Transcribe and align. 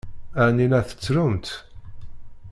Ɛni 0.45 0.67
la 0.71 0.81
tettrumt? 0.87 1.47